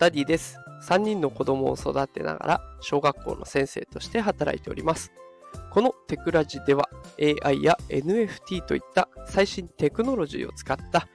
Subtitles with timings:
[0.00, 0.58] ダディです。
[0.88, 5.12] 3人の子供を育てながら小学校の先生として働いております。
[5.70, 6.88] このテクラジでは
[7.44, 11.06] AI や NFT といった最新テクノロジーを使った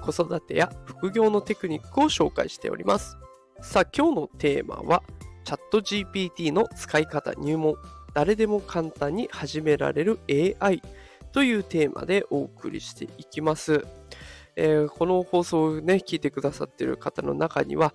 [0.00, 3.16] 子育てや副業のテクニックを紹介しております。
[3.60, 5.04] さあ今日のテーマは
[5.44, 7.76] チャット GPT の使い方入門
[8.12, 10.82] 誰でも簡単に始められる AI
[11.30, 13.86] というテーマでお送りしていきます。
[14.56, 17.94] えー、この放送をね、聞いてくださっている方の中には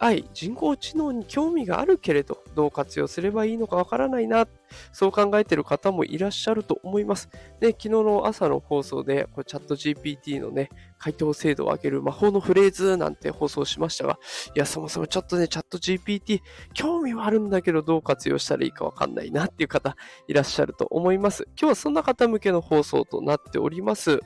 [0.00, 4.46] AI、人工知能に興味があるけれど、どう活用すればいいのかわからないな、
[4.92, 7.28] そう考えている方もいらっしゃると思います。
[7.60, 14.18] で、昨日の朝の放送で、これチャット GPT のね、回答精度を上げる魔法のフレーズなんて放送しましたが、
[14.54, 16.40] いや、そもそもちょっとね、チャット GPT、
[16.74, 21.44] 興味はあるんだけど、どう活用したらいいかわかんないなっていう方いらっしゃると思います。
[21.58, 24.20] 今日はそんな方向けの放送となっております。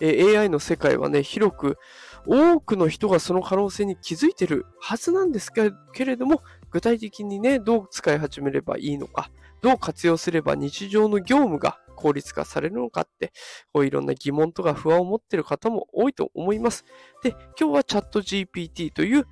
[0.00, 1.78] え AI の世界はね、広く
[2.26, 9.30] 多くの人がその可能性に気づいてるはずなんですけれども、具体的にね、どう使い始めればいいのか、
[9.62, 13.32] どう活用すれば日常の業務が効率化されるのかって、
[13.72, 16.84] こういろんな疑問とか不安を持ってる方も多いと思います。
[17.22, 19.26] で、今日はチャット GPT という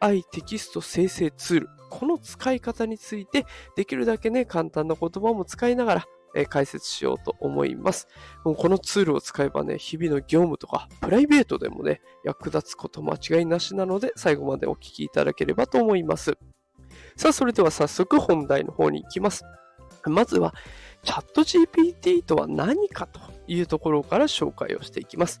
[0.00, 3.46] AI テキスト生成ツール、この使い方について、
[3.76, 8.08] できるだけね、簡単な言葉も使いながら、え解説しようと思います。
[8.44, 16.36] このツールを使えばね、日々の業務とかプライベートでもね、役立つこと間違いなしなので、最後までお聞きいただければと思います。
[17.16, 19.44] さあ、それでは早速本題の方に行きます。
[20.06, 20.54] まずは、
[21.02, 25.40] チャット GPT とは何かというところから紹介をしていきます。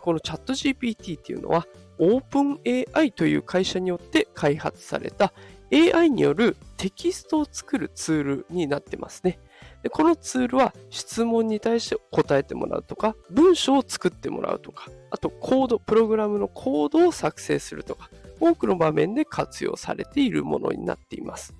[0.00, 1.66] このチャット GPT っていうのは、
[1.98, 5.32] OpenAI という会社によって開発された
[5.72, 9.38] AI によるテキストを作るツールになってますね。
[9.86, 21.54] でこのツールは質問に対して答えてもらうとか、文章を作ってもらうとか、あとコード、プログラムのコードを作成するとか、多くの場面で活用されているものになっています。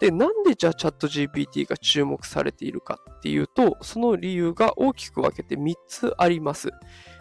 [0.00, 6.68] で、なんでじゃあチャット GPT が注目されているかっていうと、その理由が大きく分けて3つあります。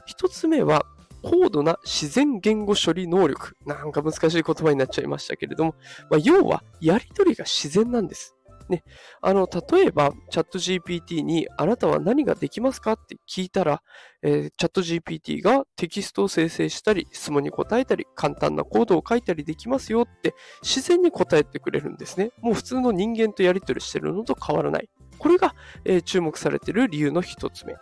[0.09, 0.85] 1つ目は、
[1.23, 3.55] 高度な自然言語処理能力。
[3.65, 5.75] なんか難しい言葉になっちゃいましたけれども、
[6.11, 8.34] まあ、要はやりとりが自然なんです。
[8.69, 8.83] ね、
[9.21, 13.81] あの、例えば、チャット GPT に、あなたは何ができますかって聞いたら、
[14.23, 20.33] えー、チャット GPT がテキストを生成したり、質問に答えたり、簡単なコードを書いたりできますよって、
[20.63, 22.31] 自然に答えてくれるんですね。
[22.41, 24.89] もう普通の人間とやり取りしてるのと変わらない。
[25.19, 25.55] これが、
[25.85, 27.75] えー、注目されている理由の一つ目。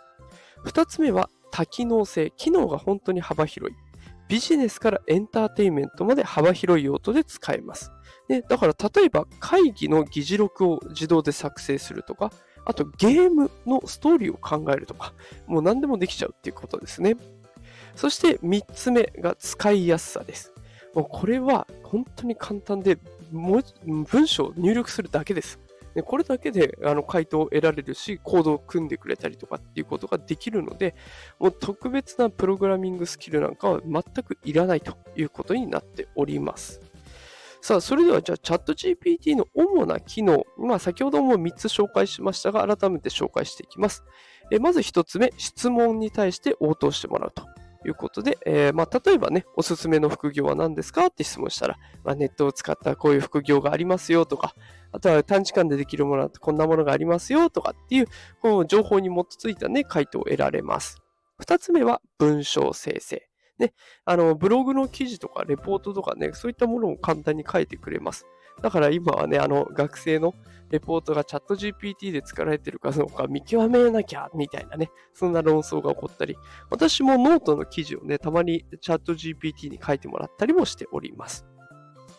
[0.64, 2.32] 二つ目は、多機能性。
[2.36, 3.76] 機能が本当に幅広い。
[4.28, 7.92] ビジネスからエンターテインメントまで幅広い用途で使えます。
[8.28, 12.32] でだから例えば会議の議事録を自動で作成するとか、
[12.64, 15.12] あとゲームのストーリーを考えるとか、
[15.46, 17.16] もう何でもできちゃうっていうことですね。
[17.94, 20.52] そして3つ目が使いやすさです。
[20.94, 22.98] もうこれは本当に簡単で、
[23.32, 25.58] 文章を入力するだけです。
[25.94, 30.94] でこれだけであの回答を得られるし、コードを組んでくれたりとかっていうことができるので、
[31.38, 36.80] もう特別なプログラミングスキルなんかは全くいらないということになっております。
[37.64, 44.04] さあ、それではじゃあチャット GPT の主な機能、まあ先ほども3つ紹介しましたが、改めて紹介していきます。
[44.50, 47.42] えまず1つ目、質問に対して応答してもらうと。
[47.86, 51.06] いうことで、えー、まあ、例えばね、おすすめの副業は何ですか？
[51.06, 54.54] って質問したら、まあ、ネットを使ったこういう副業がありますよとか、
[54.92, 58.08] あとは短時間でできるものはこんなものがありますよとかっていう、
[58.42, 60.98] この情報に基づいたね、回答を得られます。
[61.38, 63.26] 二つ目は文章生成。
[63.58, 63.72] ね、
[64.04, 68.26] あの、ブログの記事とかレポートとかね、そういったものを簡単に書いてくれます。
[68.62, 70.34] だから今はね、あの、学生の
[70.70, 76.36] レポートがチャット GPT で作られてるかどうか見極めなきゃ、みたいなね、そんな論争が起こったり、
[76.70, 81.46] 私もノートの記事をね、たまにチャット GPT に書いてもらったりもしております。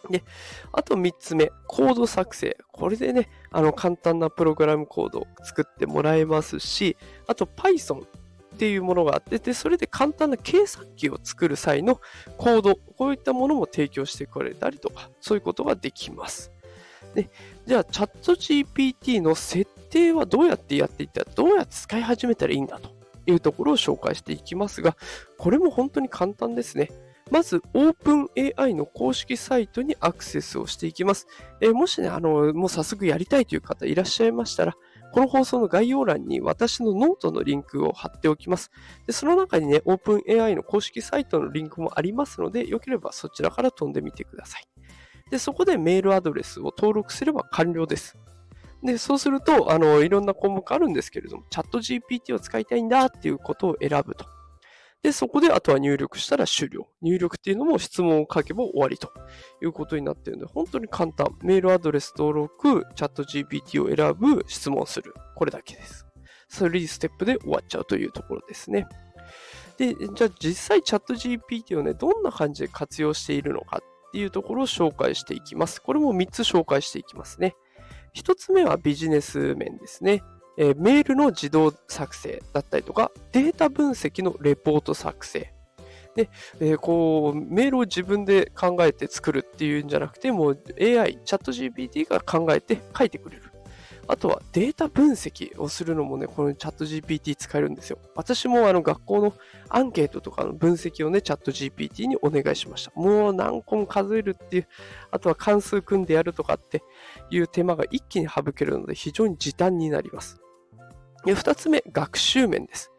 [0.09, 0.23] で、
[0.72, 2.57] あと3つ目、コード作成。
[2.72, 6.97] これでね、あの、簡単なプログラムコードを作ってもらえますし、
[7.28, 8.06] あと Python
[8.55, 11.99] っていうものがあって、で、それで簡単な計算機を作る際の
[12.37, 16.52] コード、こういったものも提供してくれたりとか、そういうことができます。
[17.13, 17.29] で、
[17.66, 22.90] じゃあ、チャット GPT の設定はどうやってやっていったら、どうやって使い始めたらいいんだと
[23.28, 24.96] いうところを紹介していきますが、
[25.37, 26.90] これも本当に簡単ですね。
[27.31, 31.28] まず、OpenAI の公式サイトにアクセスをしていきます。
[31.59, 34.75] えー、もしね、あの、もう早速やりたいという方いらっしゃいましたら、
[35.11, 38.72] この放送の概要欄に私のノートのリンクを貼っておきます。
[39.07, 44.67] でその中にね、OpenAI の公式サイトのリンクもありますので、よければそちらから飛んでみてください。
[45.31, 48.17] で、そこでメールアドレスを登録すれば完了です。
[48.84, 54.25] で、そうすると、あの、いろんな項目あるんですけれども、チャット GPT を使いたいんだっていうことを選ぶと。
[55.05, 56.87] で、そこであとは入力したら終了。
[57.03, 59.11] 入力っていうのも質問を書けば終わりと
[59.61, 61.28] いうことになっているので、本当に簡単。
[61.43, 65.13] メールアドレス登録、チャット GPT を選ぶ、質問する。
[65.35, 66.07] これだけです。
[66.49, 68.87] 3ステップで終わっちゃうというところですね。
[69.78, 75.84] で、じゃあ実際チャット GPT をね、どんな感じで活用しているのかっていうところを紹介していきます。
[75.84, 77.55] これも3つ紹介していきますね。
[78.16, 80.23] 1つ目はビジネス面ですね。
[80.57, 85.53] えー、メールの自動作成だったりとか、データ分析のレポート作成。
[86.16, 86.29] で、
[86.59, 93.43] えー、こう、メールを自分で考えて作るっていうんじゃなくて、もう AI、チャット GPT が考えて書いてくれる。
[94.07, 97.97] あとはデータ分析をするのもね、このチャット GPT 使えるんですよ。
[98.16, 99.34] 私もあの学校の
[99.69, 102.91] アンケートとかの分析をね、チャット GPT にお願いしました。
[102.96, 104.67] もう何個も数えるっていう、
[105.11, 106.84] あとは関数組んでやるとかって
[107.31, 110.45] いう手間が一気に省けるので非常に時短になります。
[111.25, 112.91] で、二つ目、学習面です。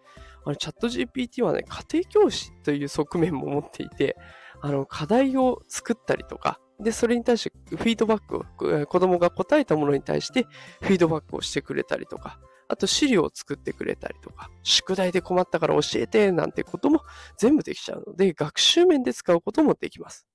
[0.44, 4.17] あのチャット GPT はね、家庭教師という側面も持っていて、
[4.61, 10.46] あの、課題を作ったりとか、で、それに対してフィードバックを、子供が答えたものに対して
[10.82, 12.38] フィードバックをしてくれたりとか、
[12.69, 17.02] あと資料を作ってくれたりとか、宿題で困ったから教えてなんてことも
[17.38, 20.26] 全部できちゃうので、学習面で使うこともできます。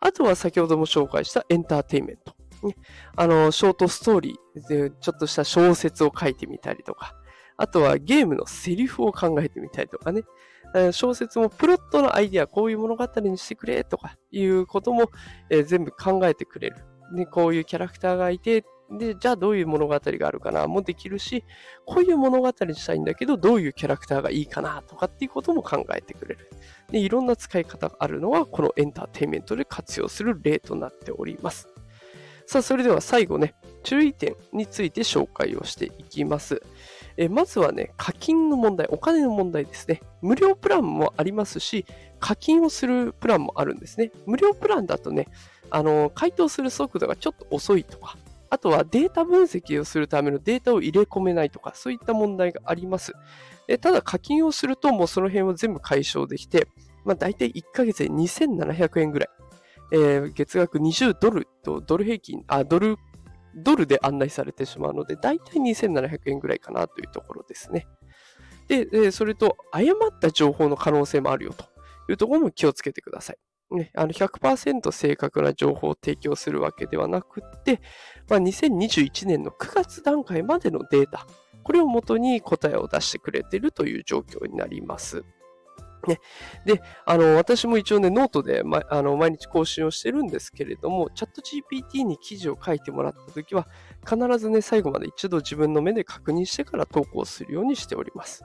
[0.00, 2.34] あとは先ほども紹介したエンターテインメント。
[3.16, 7.14] あの、ショートストーリーでちょっとした小説を書いてみたりとか、
[7.56, 10.22] あとはゲームのセリフを考えてみたりとかね。
[10.92, 15.08] 小説もプロットのアイディア、こういう物語にしてくれとかいうことも、
[15.48, 16.76] えー、全部考えてくれる。
[17.14, 21.44] で、こういうキャラクターがいて、で、じゃあどういう物語があるかなもできるし、
[21.86, 26.50] こういう物語にしたいんだけど、どういうキャラクターがいいかなとかっていうことも考えてくれる。
[26.90, 31.68] で、いろんな使い方があるのは、このエンターテインメントで活用する例となっております。
[32.46, 33.54] さあ、それでは最後ね、
[33.84, 36.62] 注意点について紹介をしていきます。
[37.16, 40.00] えまずはね、課金の問題、お金の問題ですね。
[40.20, 41.86] 無料プランもありますし、
[42.18, 44.10] 課金をするプランもあるんですね。
[44.26, 45.28] 無料プランだとね、
[45.70, 48.16] あの、回答する速度がちょっと遅いとか、
[48.50, 53.12] あとはデータ分析をするためのデータを入れ込めないとか、そういった問題があります。
[53.66, 56.68] でただ課金をするともうその辺を全部解消できて、
[57.04, 59.28] まあ大体1ヶ月で2700円ぐらい。
[59.92, 62.96] えー、月額20ドルとドル平均、あ、ドル
[63.56, 67.86] ドルで案内されてしまうので、だいたい2700円ぐらいかなというところですね。
[68.68, 71.64] で、それと、誤った情報の可能性もあるよと
[72.10, 73.36] いうところも気をつけてください。
[73.70, 77.80] ね、あの100%正確な情報を提供するわけではなくて、
[78.28, 81.26] まあ、2021年の9月段階までのデータ、
[81.62, 85.24] これをもとに答えを出してくれているという状況になります。
[86.06, 86.20] ね。
[86.64, 93.68] で、あの、私も一応ね、ノートで、ま、あの毎日更新をしてるんですけれども、チャット GPT に記事を書いてもらったときは、
[94.08, 98.42] 必ずね、最後まで一度自分の目で確認してから投稿するようにしております。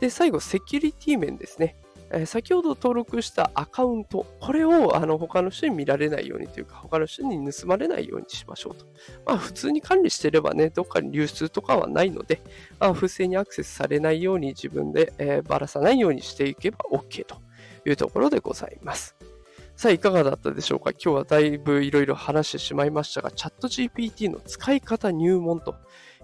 [0.00, 1.76] で、最後、セキュリティ面ですね。
[2.10, 8.86] え先ほど登録したアカウント、これをあの他の人に見られないようにというか、他の人に盗まれないようにしましょうと。
[9.26, 12.40] まあ、普通に管理してればね、どっかに流出とかはないので、
[12.78, 17.36] まあ、不正にアクセスされないように自分で、えー、ばらさないようにしていけば OK と
[17.86, 19.16] いうところでございます。
[19.76, 20.92] さあ、いかがだったでしょうか？
[20.92, 25.74] 今日はだいぶいろいろ話してしまいましたが、チャット GPT の使い方入門と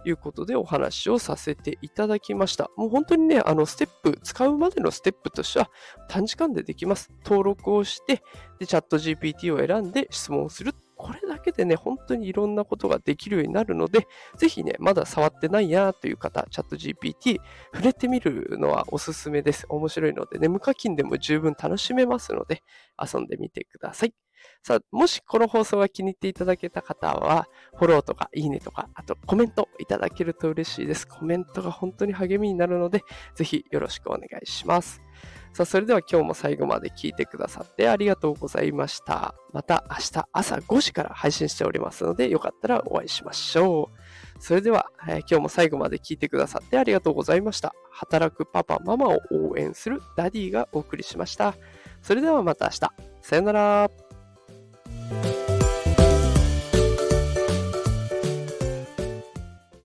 [0.04, 2.70] いうことでお話をさせていただきました。
[2.76, 5.70] もう本当にね、あの、ステップ、使うまでのステップとしては
[6.08, 7.10] 短時間でできます。
[7.24, 8.22] 登録をして、
[8.58, 10.74] で、チャット GPT を選んで質問をする。
[10.96, 17.38] これだけでね、本当にいろんなことができるようになるので、ぜひね、まだ触ってないやという方、チャット GPT
[17.72, 19.64] 触れてみるのはおすすめです。
[19.70, 22.62] 面白いのでね、無課金でも十分楽しめますので、
[23.02, 24.14] 遊んでみてください。
[24.62, 31.08] さあ、もしこの放送が気に入っていただけた方は、フォローとかいいねとか、あとコメントいただけると嬉しいです。
[31.08, 33.02] コメントが本当に励みになるので、
[33.34, 35.02] ぜひよろしくお願いします。
[35.52, 39.34] さあ、それでは今日も最後まで聞いてくださってありがとうございました。
[39.52, 43.90] また明日朝5時から配信しておりますので、よかったらお会いしましょ
[44.38, 44.42] う。
[44.42, 47.74] それでは、えー、今日も最後まで聞いてくださってありがとうございました。
[47.90, 51.54] 働くパパ、ママを応援するダディがお送りしました。
[52.00, 52.78] それではまた明日。
[53.22, 53.90] さよなら。